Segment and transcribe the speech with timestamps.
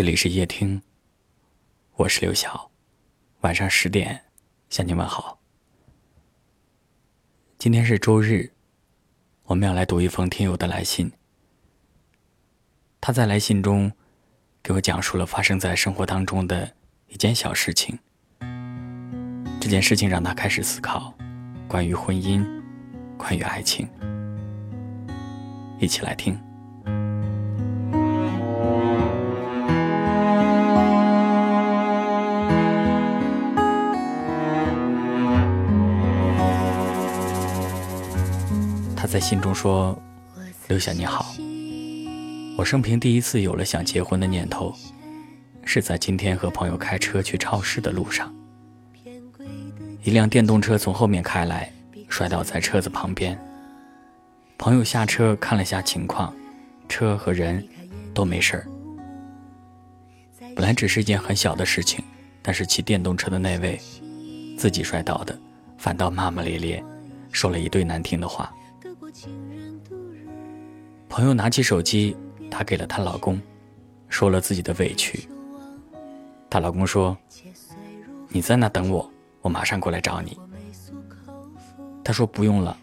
[0.00, 0.80] 这里是夜听，
[1.96, 2.70] 我是刘晓，
[3.42, 4.22] 晚上十点
[4.70, 5.38] 向你问好。
[7.58, 8.50] 今天是周日，
[9.42, 11.12] 我们要来读一封听友的来信。
[12.98, 13.92] 他在来信中
[14.62, 16.72] 给我讲述了发生在生活当中的
[17.08, 17.98] 一件小事情，
[19.60, 21.12] 这件事情让他开始思考
[21.68, 22.42] 关于婚姻、
[23.18, 23.86] 关于爱情。
[25.78, 26.40] 一起来听。
[39.10, 40.00] 在信中说
[40.70, 41.34] ：“刘晓你好，
[42.56, 44.72] 我生平第一次有了想结婚的念头，
[45.64, 48.32] 是在今天和朋友开车去超市的路上，
[50.04, 51.72] 一辆电动车从后面开来，
[52.08, 53.36] 摔倒在车子旁边。
[54.56, 56.32] 朋友下车看了下情况，
[56.88, 57.66] 车和人
[58.14, 58.66] 都没事儿。
[60.54, 62.04] 本来只是一件很小的事情，
[62.42, 63.76] 但是骑电动车的那位
[64.56, 65.36] 自己摔倒的，
[65.78, 66.84] 反倒骂骂咧咧，
[67.32, 68.48] 说了一堆难听的话。”
[71.08, 72.16] 朋友拿起手机
[72.50, 73.40] 打给了她老公，
[74.08, 75.28] 说了自己的委屈。
[76.48, 77.16] 她老公说
[78.28, 80.38] ：“你在那等我，我马上过来找你。”
[82.04, 82.76] 她说：“不用了，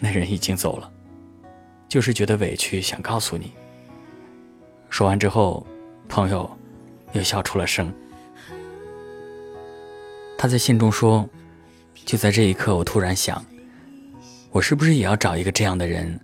[0.00, 0.90] 那人已经走了，
[1.88, 3.52] 就是觉得委屈，想告诉你。”
[4.90, 5.66] 说完之后，
[6.08, 6.50] 朋友
[7.12, 7.92] 又笑出了声。
[10.36, 11.28] 他在信中说
[12.06, 13.44] ：“就在这一刻，我突然想。”
[14.50, 16.18] 我是不是也要找一个这样的人，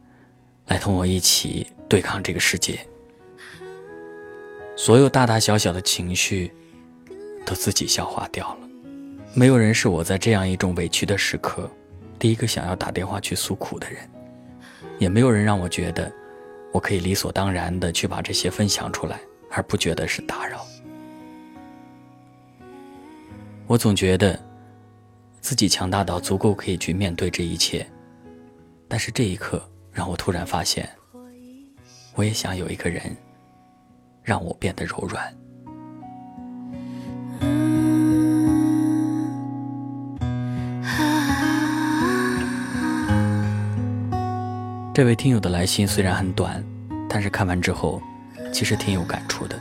[0.68, 2.78] 来同我一起对抗这个世界？
[4.76, 6.52] 所有大大小小的情绪，
[7.44, 8.68] 都自己消化掉了。
[9.34, 11.70] 没有人是我在这样一种委屈的时刻，
[12.18, 14.08] 第一个想要打电话去诉苦的人，
[14.98, 16.10] 也没有人让我觉得，
[16.72, 20.64] 我可以理所当然的去把这些分享出来，而不觉得是打扰。
[23.66, 24.38] 我总觉得，
[25.40, 27.86] 自己强大到足够可以去面对这一切。
[28.88, 29.62] 但是这一刻，
[29.92, 30.88] 让我突然发现，
[32.14, 33.16] 我也想有一个人，
[34.22, 35.34] 让我变得柔软。
[44.94, 46.64] 这位听友的来信虽然很短，
[47.08, 48.00] 但是看完之后，
[48.52, 49.58] 其实挺有感触的。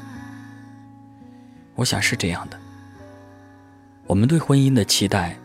[1.73, 2.59] 我想是这样的，
[4.05, 5.35] 我们对婚姻的期待，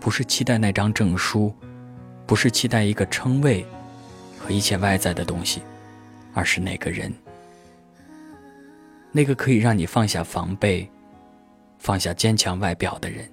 [0.00, 1.54] 不是期待那张证书。
[2.26, 3.64] 不是期待一个称谓
[4.38, 5.62] 和一切外在的东西，
[6.34, 7.12] 而是那个人，
[9.12, 10.90] 那个可以让你放下防备、
[11.78, 13.30] 放下坚强外表的人。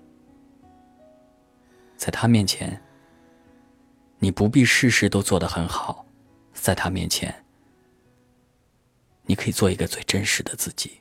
[1.98, 2.80] 在他面前，
[4.20, 6.06] 你不必事事都做得很好；
[6.54, 7.44] 在他面前，
[9.24, 11.00] 你可以做一个最真实的自己。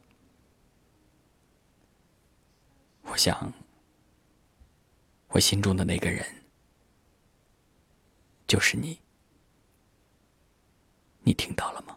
[3.03, 3.53] 我想，
[5.29, 6.25] 我心中的那个人。
[8.53, 8.99] 就是你，
[11.23, 11.97] 你听到了吗？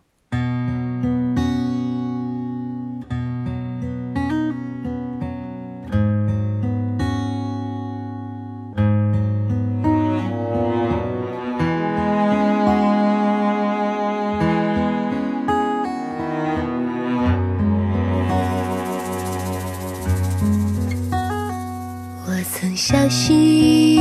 [22.26, 23.95] 我曾相信。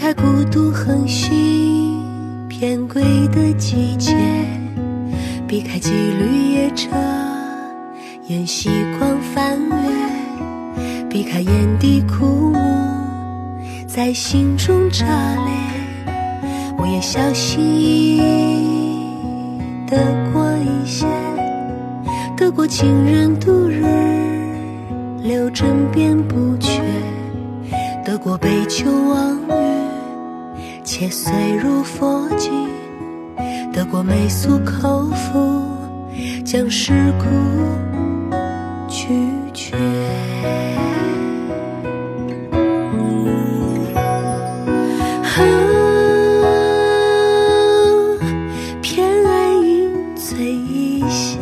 [0.00, 4.16] 开孤独横行偏轨的季节，
[5.46, 6.88] 避开几缕夜车
[8.26, 12.58] 沿夕光翻越，避开眼底枯木
[13.86, 16.14] 在心中炸裂。
[16.78, 19.00] 我也小心翼翼
[19.86, 19.98] 的
[20.32, 21.06] 过一些，
[22.38, 23.84] 得过情人度日，
[25.22, 26.80] 留枕边不缺。
[28.02, 29.38] 得过杯酒忘
[31.00, 32.68] 也虽入佛境，
[33.72, 35.64] 得过美俗口福，
[36.44, 37.24] 将世故
[38.86, 39.08] 拒
[39.54, 39.78] 绝。
[45.24, 45.40] 啊，
[48.82, 51.38] 偏爱饮醉一些。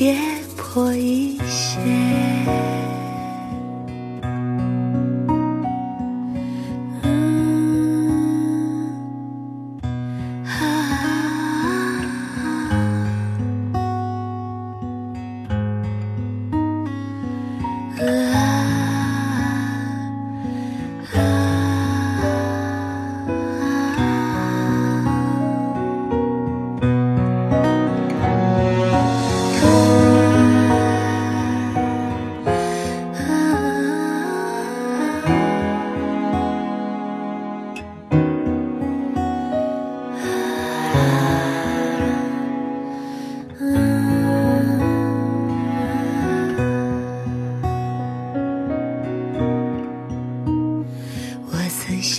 [0.00, 0.16] 跌
[0.56, 2.69] 破一些。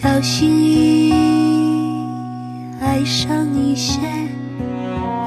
[0.02, 1.14] 小心翼翼
[2.82, 4.00] 爱上一些，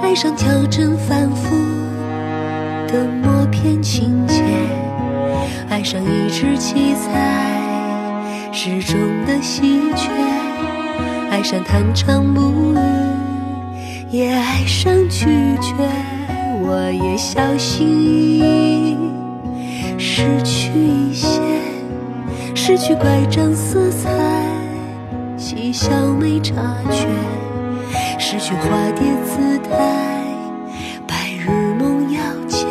[0.03, 1.55] 爱上调整反复
[2.89, 4.43] 的默片情节，
[5.69, 10.11] 爱上一只七彩时钟的喜鹊，
[11.31, 12.77] 爱上弹唱不语，
[14.11, 15.27] 也爱上拒
[15.63, 15.73] 绝。
[16.65, 18.97] 我也小心翼翼
[19.99, 21.41] 失去一些，
[22.57, 24.34] 失去拐杖色彩。
[25.55, 26.53] 细小没察
[26.91, 27.07] 觉。
[28.19, 29.71] 失去化蝶姿态，
[31.07, 31.49] 白日
[31.79, 32.67] 梦要切；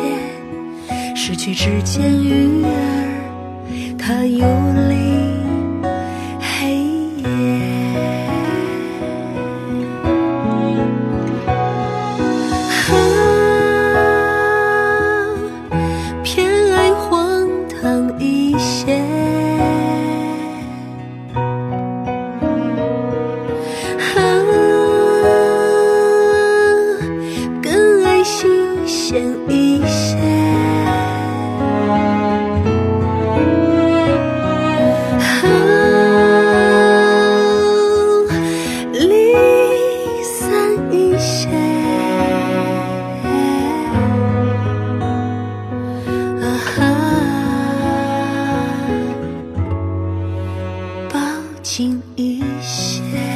[1.16, 2.68] 失去指尖鱼儿，
[3.98, 4.46] 它游
[52.44, 53.33] 一些。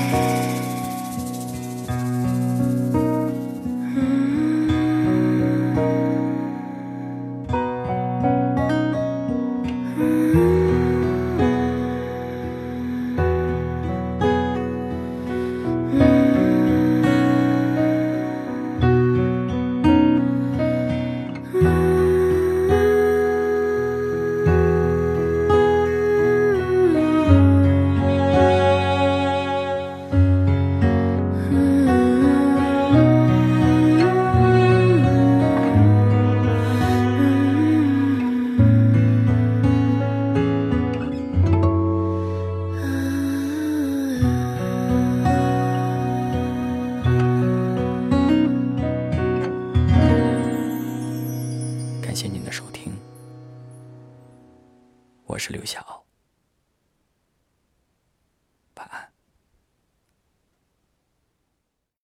[55.49, 55.85] 留下，